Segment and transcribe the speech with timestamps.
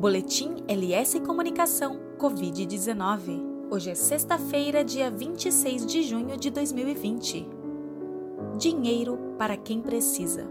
[0.00, 3.68] Boletim LS Comunicação Covid-19.
[3.70, 7.46] Hoje é sexta-feira, dia 26 de junho de 2020.
[8.56, 10.50] Dinheiro para quem precisa.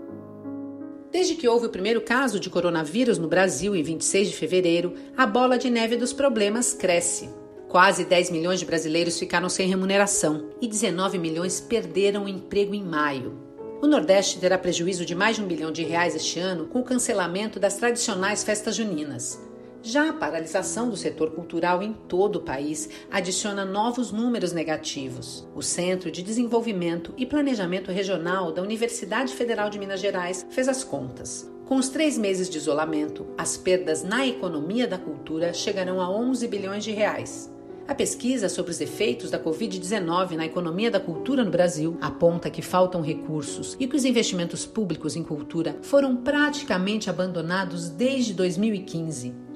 [1.11, 5.25] Desde que houve o primeiro caso de coronavírus no Brasil em 26 de fevereiro, a
[5.25, 7.27] bola de neve dos problemas cresce.
[7.69, 12.83] Quase 10 milhões de brasileiros ficaram sem remuneração e 19 milhões perderam o emprego em
[12.83, 13.49] maio.
[13.81, 16.83] O Nordeste terá prejuízo de mais de um bilhão de reais este ano com o
[16.83, 19.48] cancelamento das tradicionais festas juninas.
[19.81, 25.47] Já a paralisação do setor cultural em todo o país adiciona novos números negativos.
[25.55, 30.83] O Centro de Desenvolvimento e Planejamento Regional da Universidade Federal de Minas Gerais fez as
[30.83, 31.49] contas.
[31.65, 36.45] Com os três meses de isolamento, as perdas na economia da cultura chegarão a 11
[36.47, 37.49] bilhões de reais.
[37.87, 42.61] A pesquisa sobre os efeitos da Covid-19 na economia da cultura no Brasil aponta que
[42.61, 49.48] faltam recursos e que os investimentos públicos em cultura foram praticamente abandonados desde 2015.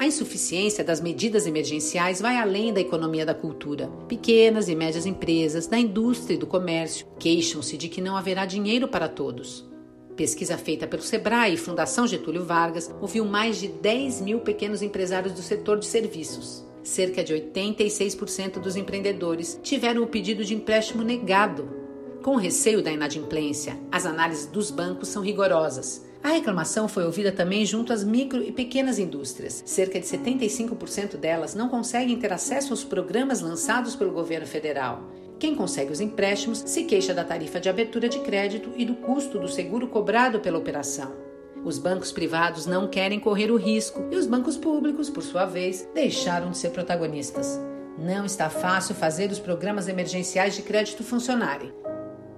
[0.00, 3.86] A insuficiência das medidas emergenciais vai além da economia da cultura.
[4.08, 8.88] Pequenas e médias empresas, da indústria e do comércio queixam-se de que não haverá dinheiro
[8.88, 9.68] para todos.
[10.16, 15.34] Pesquisa feita pelo Sebrae e Fundação Getúlio Vargas ouviu mais de 10 mil pequenos empresários
[15.34, 16.64] do setor de serviços.
[16.82, 21.68] Cerca de 86% dos empreendedores tiveram o pedido de empréstimo negado.
[22.22, 26.08] Com receio da inadimplência, as análises dos bancos são rigorosas.
[26.22, 29.62] A reclamação foi ouvida também junto às micro e pequenas indústrias.
[29.64, 35.10] Cerca de 75% delas não conseguem ter acesso aos programas lançados pelo governo federal.
[35.38, 39.38] Quem consegue os empréstimos se queixa da tarifa de abertura de crédito e do custo
[39.38, 41.10] do seguro cobrado pela operação.
[41.64, 45.88] Os bancos privados não querem correr o risco e os bancos públicos, por sua vez,
[45.94, 47.58] deixaram de ser protagonistas.
[47.98, 51.72] Não está fácil fazer os programas emergenciais de crédito funcionarem.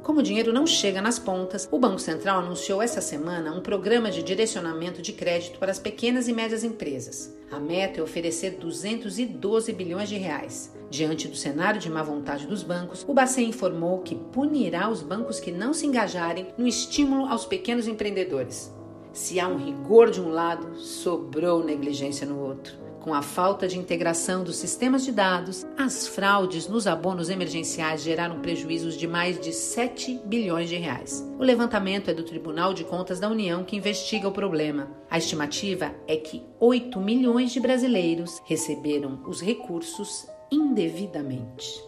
[0.03, 4.11] Como o dinheiro não chega nas pontas, o Banco Central anunciou essa semana um programa
[4.11, 7.33] de direcionamento de crédito para as pequenas e médias empresas.
[7.53, 10.75] A meta é oferecer 212 bilhões de reais.
[10.91, 15.39] Diante do cenário de má vontade dos bancos, o Bacen informou que punirá os bancos
[15.39, 18.75] que não se engajarem no estímulo aos pequenos empreendedores.
[19.13, 22.82] Se há um rigor de um lado, sobrou negligência no outro.
[23.03, 28.39] Com a falta de integração dos sistemas de dados, as fraudes nos abonos emergenciais geraram
[28.39, 31.29] prejuízos de mais de 7 bilhões de reais.
[31.37, 34.89] O levantamento é do Tribunal de Contas da União que investiga o problema.
[35.11, 41.83] A estimativa é que 8 milhões de brasileiros receberam os recursos indevidamente.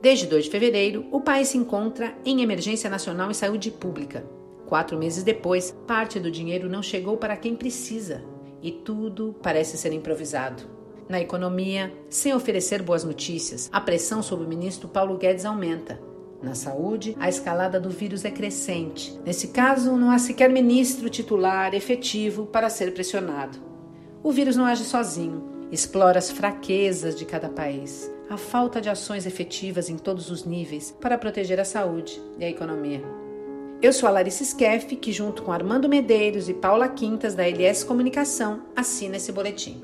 [0.00, 4.24] Desde 2 de fevereiro, o país se encontra em emergência nacional em saúde pública.
[4.68, 8.22] Quatro meses depois, parte do dinheiro não chegou para quem precisa
[8.62, 10.62] e tudo parece ser improvisado.
[11.08, 16.00] Na economia, sem oferecer boas notícias, a pressão sobre o ministro Paulo Guedes aumenta.
[16.42, 19.18] Na saúde, a escalada do vírus é crescente.
[19.26, 23.58] Nesse caso, não há sequer ministro titular efetivo para ser pressionado.
[24.22, 29.26] O vírus não age sozinho, explora as fraquezas de cada país, a falta de ações
[29.26, 33.02] efetivas em todos os níveis para proteger a saúde e a economia.
[33.82, 37.82] Eu sou a Larissa Skeff, que junto com Armando Medeiros e Paula Quintas da LS
[37.82, 39.80] Comunicação assina esse boletim.